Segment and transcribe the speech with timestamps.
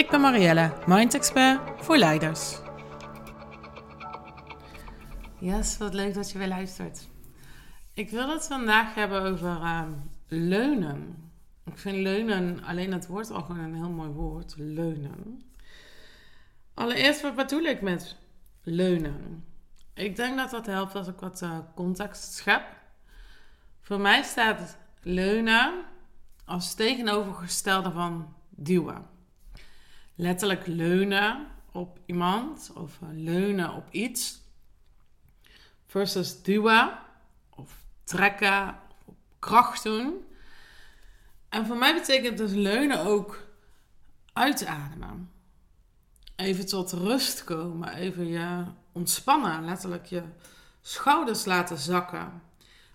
[0.00, 2.58] Ik ben Marielle, Mind Expert voor leiders.
[5.38, 7.08] Yes, wat leuk dat je weer luistert.
[7.94, 9.92] Ik wil het vandaag hebben over ehm,
[10.28, 11.30] leunen.
[11.64, 15.42] Ik vind leunen, alleen het woord al gewoon een heel mooi woord, leunen.
[16.74, 18.16] Allereerst, wat bedoel ik met
[18.62, 19.44] leunen?
[19.94, 22.64] Ik denk dat dat helpt als ik wat uh, context schep.
[23.80, 25.84] Voor mij staat leunen
[26.44, 29.09] als tegenovergestelde van duwen.
[30.20, 34.40] Letterlijk leunen op iemand of eh, leunen op iets.
[35.86, 36.98] Versus duwen
[37.50, 40.24] of trekken of kracht doen.
[41.48, 43.46] En voor mij betekent dus leunen ook
[44.32, 45.30] uitademen.
[46.36, 47.94] Even tot rust komen.
[47.94, 49.64] Even je ontspannen.
[49.64, 50.22] Letterlijk je
[50.80, 52.42] schouders laten zakken.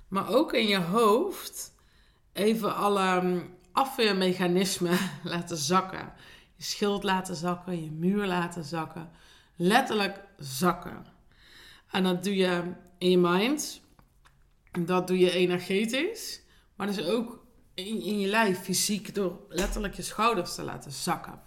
[0.08, 1.74] Maar ook in je hoofd
[2.34, 6.14] even alle mm, afweermechanismen laten zakken.
[6.56, 9.10] Je schild laten zakken, je muur laten zakken.
[9.56, 11.06] Letterlijk zakken.
[11.92, 13.82] En dat doe je in je mind.
[14.86, 16.42] Dat doe je energetisch.
[16.76, 21.42] Maar dus ook in, je lijf, fysiek, door letterlijk je schouders te laten zakken.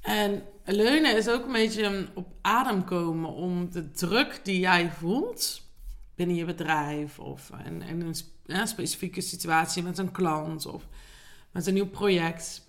[0.00, 5.62] En leunen is ook een beetje op adem komen om de druk die jij voelt
[6.14, 8.14] binnen je bedrijf of in,
[8.46, 10.86] een specifieke situatie met een klant of
[11.50, 12.66] met een nieuw project.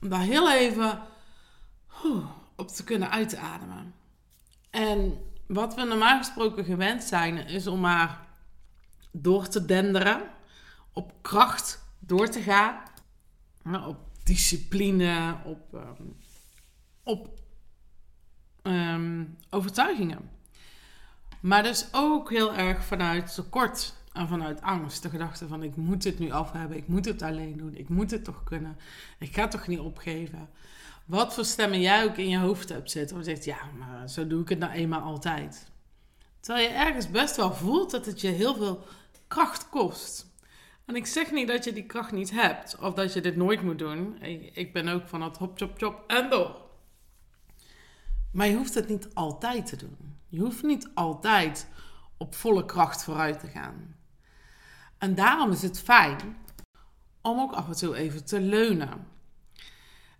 [0.00, 1.02] Om daar heel even
[2.56, 3.94] op te kunnen uitademen.
[4.70, 8.26] En wat we normaal gesproken gewend zijn, is om maar
[9.12, 10.22] door te denderen,
[10.92, 12.82] op kracht door te gaan,
[13.86, 16.02] op discipline, op, ehm,
[17.02, 17.38] op
[18.62, 20.30] ehm, overtuigingen.
[21.40, 25.02] Maar dus ook heel erg vanuit tekort en vanuit angst.
[25.02, 27.88] De gedachte van ik moet het nu af hebben, ik moet het alleen doen, ik
[27.88, 28.76] moet het toch kunnen,
[29.18, 30.48] ik ga toch niet opgeven.
[31.04, 34.26] Wat voor stemmen jij ook in je hoofd hebt zitten, of zegt ja, maar zo
[34.26, 35.70] doe ik het nou eenmaal altijd.
[36.40, 38.84] Terwijl je ergens best wel voelt dat het je heel veel
[39.26, 40.26] kracht kost.
[40.84, 43.62] En ik zeg niet dat je die kracht niet hebt, of dat je dit nooit
[43.62, 44.22] moet doen.
[44.52, 46.60] Ik ben ook van het hop, chop, chop en door.
[48.32, 50.16] Maar je hoeft het niet altijd te doen.
[50.28, 51.68] Je hoeft niet altijd
[52.16, 53.96] op volle kracht vooruit te gaan.
[54.98, 56.36] En daarom is het fijn
[57.22, 59.06] om ook af en toe even te leunen.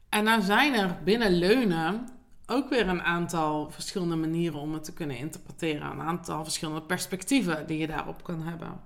[0.08, 2.08] En dan zijn er binnen leunen
[2.46, 5.90] ook weer een aantal verschillende manieren om het te kunnen interpreteren.
[5.90, 8.80] Een aantal verschillende perspectieven die je daarop kan hebben.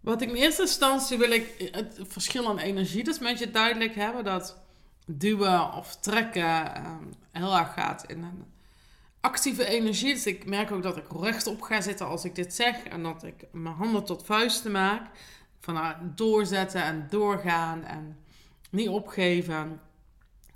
[0.00, 3.94] Wat ik in eerste instantie wil ik het verschil aan energie dus met je duidelijk
[3.94, 4.24] hebben.
[4.24, 4.58] Dat
[5.06, 6.96] duwen of trekken eh,
[7.30, 8.44] heel erg gaat in een
[9.20, 10.14] actieve energie.
[10.14, 12.82] Dus ik merk ook dat ik rechtop ga zitten als ik dit zeg.
[12.82, 15.06] En dat ik mijn handen tot vuisten maak.
[15.60, 18.18] Van doorzetten en doorgaan en
[18.70, 19.80] niet opgeven.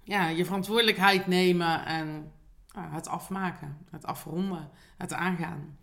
[0.02, 2.32] Ja, je verantwoordelijkheid nemen en
[2.78, 5.78] het afmaken, het afronden, het aangaan.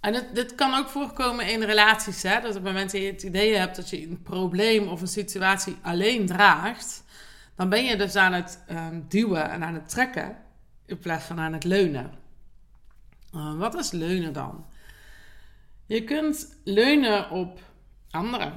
[0.00, 2.22] En het, dit kan ook voorkomen in relaties.
[2.22, 2.40] Hè?
[2.40, 5.06] Dat op het moment dat je het idee hebt dat je een probleem of een
[5.06, 7.04] situatie alleen draagt,
[7.54, 10.36] dan ben je dus aan het um, duwen en aan het trekken
[10.86, 12.10] in plaats van aan het leunen.
[13.34, 14.66] Uh, wat is leunen dan?
[15.86, 17.60] Je kunt leunen op
[18.10, 18.52] anderen.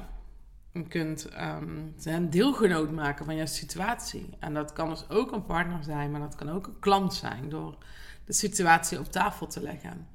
[0.72, 4.28] Je kunt um, deelgenoot maken van je situatie.
[4.38, 7.48] En dat kan dus ook een partner zijn, maar dat kan ook een klant zijn
[7.48, 7.76] door
[8.24, 10.08] de situatie op tafel te leggen.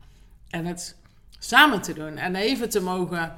[0.50, 0.98] En het
[1.40, 3.38] samen te doen en even te mogen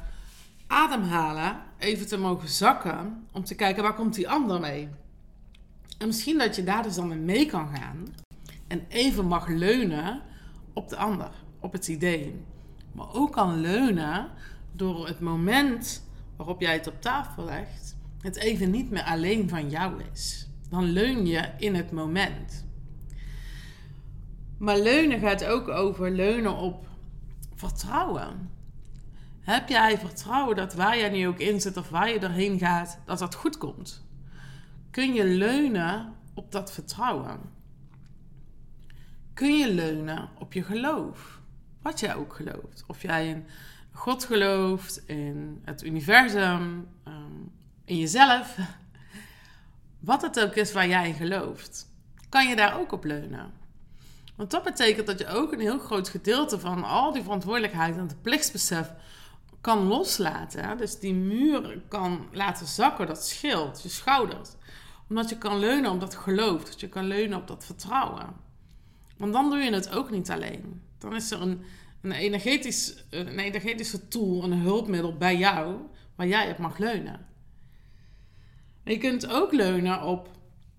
[0.67, 4.89] ademhalen, even te mogen zakken, om te kijken waar komt die ander mee.
[5.97, 8.07] En misschien dat je daar dus dan mee kan gaan
[8.68, 10.22] en even mag leunen
[10.74, 12.46] op de ander, op het idee.
[12.92, 14.28] Maar ook kan leunen
[14.72, 16.06] door het moment
[16.36, 20.48] waarop jij het op tafel legt, het even niet meer alleen van jou is.
[20.69, 22.66] Dan leun je in het moment.
[24.58, 26.88] Maar leunen gaat ook over leunen op
[27.56, 28.50] vertrouwen.
[29.40, 33.00] Heb jij vertrouwen dat waar jij nu ook in zit of waar je erheen gaat,
[33.06, 34.06] dat dat goed komt?
[34.92, 37.40] Kun je leunen op dat vertrouwen?
[39.38, 41.39] Kun je leunen op je geloof.
[41.81, 42.84] Wat jij ook gelooft.
[42.88, 43.45] Of jij in
[43.92, 47.42] God gelooft, in het universum, ehm,
[47.86, 48.57] in jezelf.
[50.00, 51.92] wat het ook is waar jij in gelooft,
[52.30, 53.51] kan je daar ook op leunen.
[54.36, 58.07] Want dat betekent dat je ook een heel groot gedeelte van al die verantwoordelijkheid en
[58.07, 58.94] het plichtsbesef
[59.62, 60.78] kan loslaten.
[60.78, 64.50] Dus die muur kan laten zakken, dat scheelt, je schouders.
[65.10, 68.45] Omdat je kan leunen op dat geloof, dat je kan leunen op dat vertrouwen.
[69.18, 70.81] Want dan doe je het ook niet alleen.
[70.98, 71.62] Dan is er een,
[72.02, 75.75] een, energetisch, een energetische tool, een hulpmiddel bij jou,
[76.16, 77.25] waar jij op mag leunen.
[78.84, 80.30] je kunt ook leunen op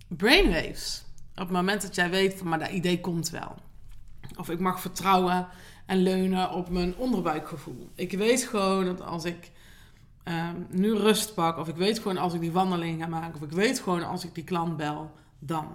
[0.09, 1.05] brainwaves.
[1.31, 3.55] Op het moment dat jij weet van, maar dat idee komt wel.
[4.37, 5.49] Of ik mag vertrouwen
[5.87, 7.91] en leunen op mijn onderbuikgevoel.
[7.95, 9.51] Ik weet gewoon dat als ik
[10.23, 13.43] ehm, nu rust pak, of ik weet gewoon als ik die wandeling ga maken, of
[13.43, 15.67] ik weet gewoon als ik die klant bel, dan.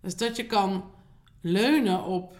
[0.00, 0.84] Dus dat je kan
[1.40, 2.34] leunen op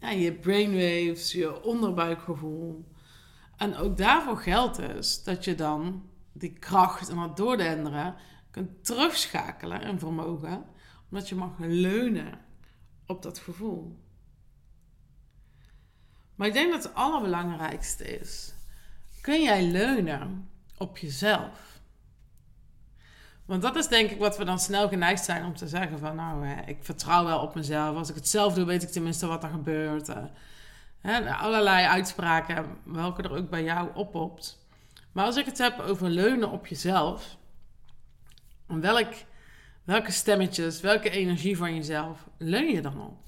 [0.00, 2.84] ja, je brainwaves, je onderbuikgevoel.
[3.56, 8.14] En ook daarvoor geldt dus dat je dan die kracht en dat doordenderen
[8.50, 10.64] kunt terugschakelen in vermogen,
[11.10, 12.38] omdat je mag leunen
[13.06, 13.98] op dat gevoel.
[16.34, 18.54] Maar ik denk dat het allerbelangrijkste is:
[19.20, 21.75] kun jij leunen op jezelf?
[23.46, 26.16] Want dat is denk ik wat we dan snel geneigd zijn om te zeggen van
[26.16, 27.96] nou, ik vertrouw wel op mezelf.
[27.96, 30.08] Als ik het zelf doe, weet ik tenminste wat er gebeurt.
[31.00, 34.64] Hè, allerlei uitspraken, welke er ook bij jou oppopt.
[35.12, 37.36] Maar als ik het heb over leunen op jezelf,
[38.66, 39.12] welk,
[39.84, 43.24] welke stemmetjes, welke energie van jezelf leun je dan op?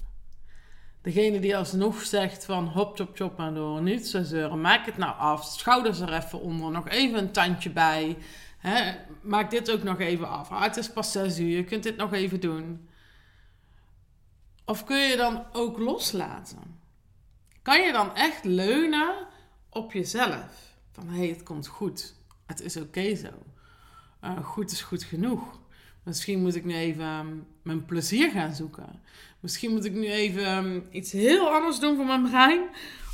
[1.01, 4.97] Degene die alsnog zegt van hop, chop, chop maar door, niet zo zeuren, maak het
[4.97, 8.17] nou af, schouders er even onder, nog even een tandje bij.
[8.59, 10.51] Hè, maak dit ook nog even af.
[10.51, 12.89] Ah, het is pas 6 uur, je kunt dit nog even doen.
[14.65, 16.79] Of kun je dan ook loslaten?
[17.61, 19.27] Kan je dan echt leunen
[19.69, 20.75] op jezelf?
[20.91, 22.15] Van hé, hey, het komt goed.
[22.45, 23.29] Het is oké zo.
[24.23, 25.59] Uh, goed is goed genoeg.
[26.03, 29.01] Misschien moet ik nu even ehm, mijn plezier gaan zoeken.
[29.39, 32.69] Misschien moet ik nu even ehm, iets heel anders doen voor mijn brein.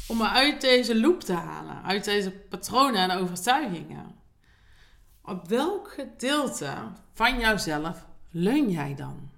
[0.07, 1.83] Om me uit deze loop te halen.
[1.83, 4.15] Uit deze patronen en overtuigingen.
[5.27, 9.29] Op welk gedeelte van jouzelf leun jij dan?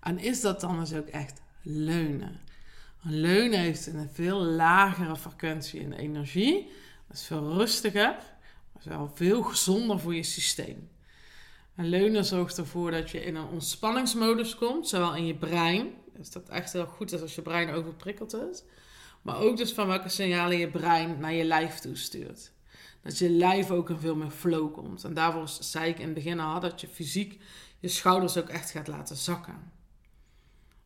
[0.00, 2.40] En is dat dan dus ook echt leunen?
[3.04, 6.70] Een leunen heeft een veel lagere frequentie in energie.
[7.08, 8.16] Dat is veel rustiger.
[8.72, 10.90] Dat is wel veel gezonder voor je systeem.
[11.74, 15.94] En leunen zorgt ervoor dat je in een ontspanningsmodus komt, zowel in je brein.
[16.16, 18.62] Dus dat echt heel goed is als je brein overprikkeld is.
[19.22, 22.54] Maar ook dus van welke signalen je brein naar je lijf toestuurt.
[23.06, 25.04] Dat je lijf ook in veel meer flow komt.
[25.04, 27.40] En daarvoor zei ik in het begin al dat je fysiek
[27.78, 29.72] je schouders ook echt gaat laten zakken.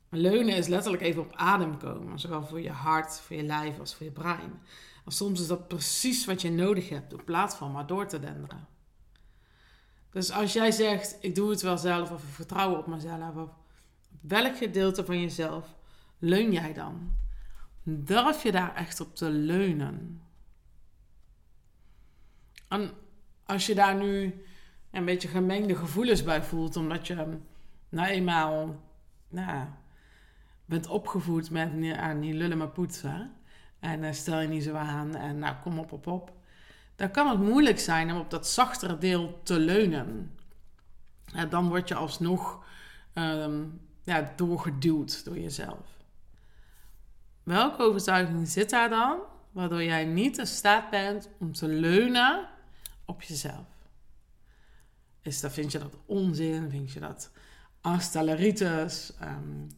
[0.08, 3.94] leunen is letterlijk even op adem komen, zowel voor je hart, voor je lijf als
[3.94, 4.60] voor je brein.
[5.04, 8.18] En soms is dat precies wat je nodig hebt in plaats van maar door te
[8.18, 8.66] denderen.
[10.10, 13.50] Dus als jij zegt, ik doe het wel zelf of ik vertrouw op mezelf, of
[14.20, 15.76] welk gedeelte van jezelf
[16.18, 17.12] leun jij dan?
[17.82, 20.22] Durf je daar echt op te leunen?
[22.70, 22.90] En
[23.44, 24.44] als je daar nu
[24.90, 27.38] een beetje gemengde gevoelens bij voelt, omdat je
[27.88, 28.80] nou eenmaal
[29.28, 29.66] nou,
[30.64, 33.32] bent opgevoed met aan niet lullen maar poetsen.
[33.80, 36.32] En uh, stel je niet zo aan en nou kom op op op
[37.00, 40.36] dan kan het moeilijk zijn om op dat zachtere deel te leunen.
[41.34, 42.64] En dan word je alsnog
[43.14, 45.86] um, ja, doorgeduwd door jezelf.
[47.42, 49.18] Welke overtuiging zit daar dan,
[49.52, 52.48] waardoor jij niet in staat bent om te leunen
[53.10, 53.66] op jezelf?
[55.22, 56.70] Is dat, vind je dat onzin?
[56.70, 57.30] Vind je dat
[57.80, 59.12] astelleritis?
[59.22, 59.68] Um,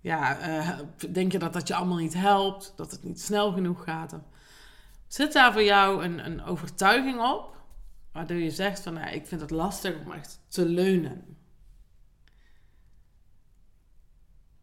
[0.00, 0.78] ja, uh,
[1.10, 2.72] denk je dat dat je allemaal niet helpt?
[2.76, 4.14] Dat het niet snel genoeg gaat?
[5.06, 7.56] Zit daar voor jou een, een overtuiging op,
[8.12, 11.36] waardoor je zegt van nou, ik vind het lastig om echt te leunen?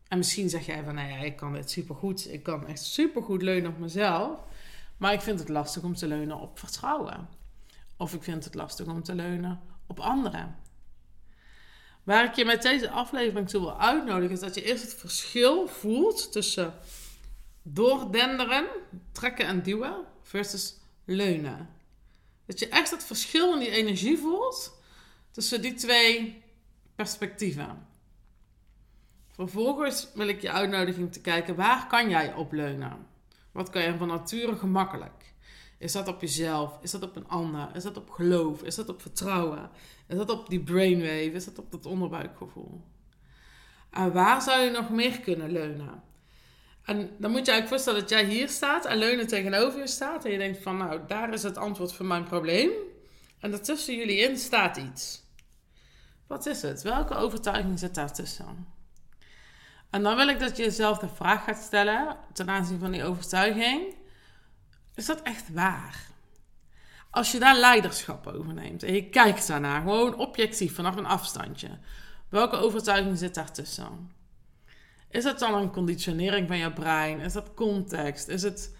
[0.08, 3.72] En misschien zeg jij van nou ik kan dit supergoed, ik kan echt supergoed leunen
[3.72, 4.39] op mezelf,
[4.98, 7.27] maar ik vind het lastig om te leunen op vertrouwen.
[8.01, 10.55] Of ik vind het lastig om te leunen op anderen.
[12.03, 15.67] Waar ik je met deze aflevering toe wil uitnodigen, is dat je eerst het verschil
[15.67, 16.74] voelt tussen
[17.62, 18.67] doordenderen,
[19.12, 21.70] trekken en duwen versus leunen.
[22.46, 24.81] Dat je echt het verschil in die energie voelt
[25.31, 26.43] tussen die twee
[26.96, 27.88] perspectieven.
[29.27, 33.08] Vervolgens wil ik je uitnodiging te kijken waar kan jij op leunen?
[33.51, 35.30] Wat kan je van nature gemakkelijk?
[35.81, 36.77] Is dat op jezelf?
[36.81, 37.69] Is dat op een ander?
[37.73, 38.63] Is dat op geloof?
[38.63, 39.69] Is dat op vertrouwen?
[40.07, 41.31] Is dat op die brainwave?
[41.31, 42.81] Is dat op dat onderbuikgevoel?
[43.91, 46.03] En waar zou je nog meer kunnen leunen?
[46.83, 50.25] En dan moet je eigenlijk voorstellen dat jij hier staat en leunen tegenover je staat.
[50.25, 52.69] En je denkt van, nou, daar is het antwoord voor mijn probleem.
[53.39, 55.23] En daartussen jullie in staat iets.
[56.27, 56.81] Wat is het?
[56.81, 58.67] Welke overtuiging zit daartussen?
[59.89, 63.03] En dan wil ik dat je jezelf de vraag gaat stellen ten aanzien van die
[63.03, 64.00] overtuiging.
[64.95, 66.10] Is dat echt waar?
[67.10, 71.69] Als je daar leiderschap over neemt en je kijkt daarnaar, gewoon objectief vanaf een afstandje.
[72.29, 74.12] Welke overtuiging zit daartussen?
[75.10, 77.19] Is het dan een conditionering van jouw brein?
[77.19, 78.27] Is dat context?
[78.27, 78.75] Is het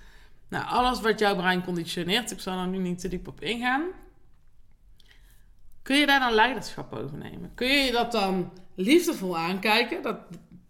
[0.50, 2.32] nou, alles wat jouw brein conditioneert?
[2.32, 3.84] Ik zal er nu niet te diep op ingaan.
[5.82, 7.52] Kun je daar dan leiderschap over nemen?
[7.54, 10.02] Kun je dat dan liefdevol aankijken?
[10.02, 10.18] Dat,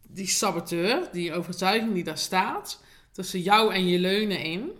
[0.07, 4.71] die saboteur, die overtuiging die daar staat, tussen jou en je leunen in,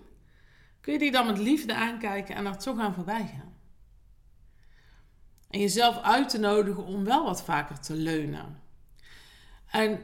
[0.82, 3.54] kun je die dan met liefde aankijken en er toch aan voorbij gaan?
[5.50, 8.60] En jezelf uit te nodigen om wel wat vaker te leunen.
[9.68, 10.00] En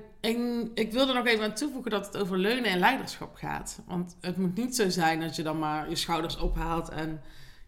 [0.73, 3.79] ik, wil er nog even aan toevoegen dat het over leunen en leiderschap gaat.
[3.85, 7.21] Want het moet niet zo zijn dat je dan maar je schouders ophaalt en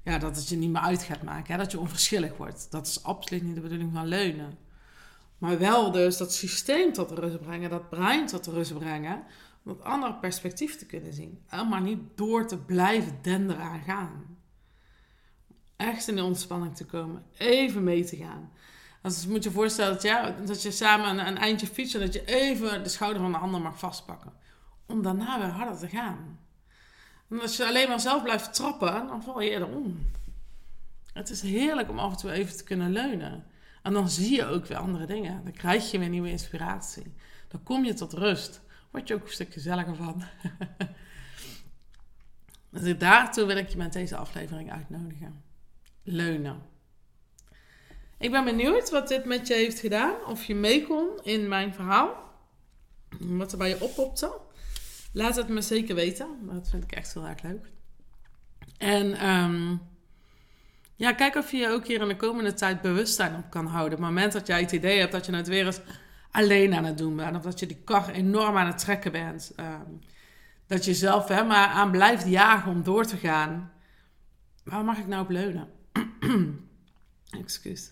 [0.04, 1.52] ja, dat het je niet meer uit gaat maken.
[1.52, 1.58] Hè?
[1.58, 2.72] Dat je onverschillig wordt.
[2.72, 4.58] Dat is absoluut niet de bedoeling van leunen.
[5.38, 9.24] Maar wel dus dat systeem tot rust brengen, dat brein tot rust brengen.
[9.64, 11.44] Om dat andere perspectief te kunnen zien.
[11.48, 14.38] En maar niet door te blijven denderen aan gaan.
[15.76, 17.26] Echt in de ontspanning te komen.
[17.38, 18.52] Even mee te gaan.
[19.02, 22.02] Als je moet je voorstellen dat, ja, dat je samen een, een eindje fietst en
[22.02, 24.34] dat je even de schouder van de ander mag vastpakken.
[24.86, 26.40] Om daarna weer harder te gaan.
[27.30, 30.12] En als je alleen maar zelf blijft trappen, dan val je eerder om.
[31.14, 33.46] Het is heerlijk om af en toe even te kunnen leunen.
[33.84, 35.44] En dan zie je ook weer andere dingen.
[35.44, 37.14] Dan krijg je weer nieuwe inspiratie.
[37.48, 38.62] Dan kom je tot rust.
[38.92, 40.24] Word je ook een stuk gezelliger van.
[42.70, 45.44] dus daartoe wil ik je met deze aflevering uitnodigen.
[46.04, 46.62] Leunen.
[48.18, 50.26] Ik ben benieuwd wat dit met je heeft gedaan.
[50.26, 52.30] Of je mee kon in mijn verhaal.
[53.20, 54.40] Wat er bij je oppopte.
[55.14, 56.28] Laat het me zeker weten.
[56.42, 57.72] Dat vind ik echt heel erg leuk.
[58.78, 59.82] En um,
[60.96, 63.98] ja, kijk of je je ook hier in de komende tijd bewustzijn op kan houden.
[63.98, 65.80] Op het moment dat jij het idee hebt dat je het weer eens
[66.32, 67.36] alleen aan het doen bent.
[67.36, 69.54] Of dat je die kar enorm aan het trekken bent.
[69.60, 70.00] Um,
[70.68, 73.72] dat je zelf hè, maar aan blijft jagen om door te gaan.
[74.64, 75.70] Waar mag ik nou op leunen?
[77.42, 77.92] Excuus.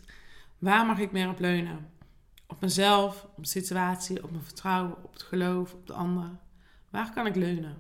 [0.58, 1.90] Waar mag ik meer op leunen?
[2.48, 6.30] Op mezelf, op de situatie, op mijn vertrouwen, op het geloof, op de ander.
[6.90, 7.78] Waar kan ik leunen?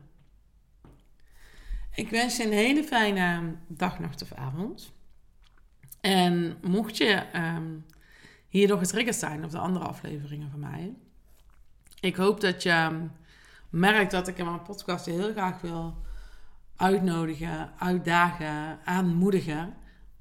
[1.93, 4.91] Ik wens je een hele fijne dag, nacht of avond.
[6.01, 7.85] En mocht je um,
[8.49, 10.93] hierdoor getriggerd zijn op de andere afleveringen van mij,
[11.99, 13.07] ik hoop dat je ehm,
[13.69, 16.05] merkt dat ik in mijn podcast heel graag wil
[16.75, 19.73] uitnodigen, uitdagen, aanmoedigen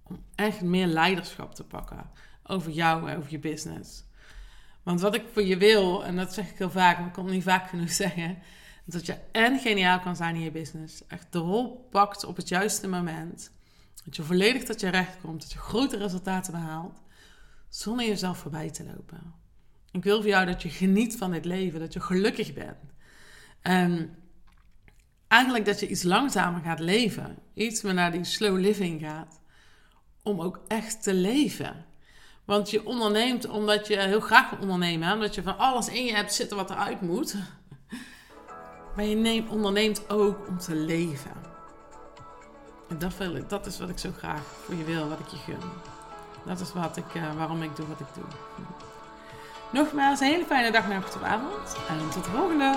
[0.03, 2.11] om echt meer leiderschap te pakken
[2.43, 4.05] over jou en over je business.
[4.83, 7.25] Want wat ik voor je wil, en dat zeg ik heel vaak, maar ik kan
[7.25, 8.39] het niet vaak genoeg zeggen,
[8.85, 12.49] dat je en geniaal kan zijn in je business, echt de rol pakt op het
[12.49, 13.51] juiste moment
[14.05, 15.41] dat je volledig tot je recht komt.
[15.41, 17.03] Dat je grote resultaten behaalt.
[17.77, 19.35] Zonder jezelf voorbij te lopen.
[19.91, 21.81] Ik wil voor jou dat je geniet van dit leven.
[21.81, 22.95] Dat je gelukkig bent.
[23.63, 24.17] En
[25.29, 27.39] eigenlijk dat je iets langzamer gaat leven.
[27.55, 29.41] Iets meer naar die slow living gaat.
[30.23, 31.85] Om ook echt te leven.
[32.45, 35.13] Want je onderneemt omdat je heel graag wil ondernemen.
[35.13, 37.35] Omdat je van alles in je hebt zitten wat eruit moet.
[38.95, 39.17] Maar je
[39.51, 41.33] onderneemt ook om te leven.
[42.89, 45.37] En dat, wil dat is wat ik zo graag voor je wil, wat ik je
[45.37, 45.95] gun.
[46.47, 48.25] Dat is wat ik, uh, waarom ik doe wat ik doe.
[49.71, 51.77] Nogmaals, een hele fijne dag, nacht of avond.
[51.89, 52.75] En tot de volgende!